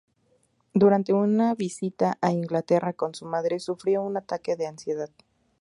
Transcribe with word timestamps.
Durante 0.73 1.13
una 1.13 1.53
visita 1.53 2.17
a 2.21 2.31
Inglaterra 2.31 2.93
con 2.93 3.13
su 3.13 3.27
madre 3.27 3.59
sufrió 3.59 4.01
un 4.01 4.17
ataque 4.17 4.55
de 4.55 4.65
ansiedad. 4.65 5.11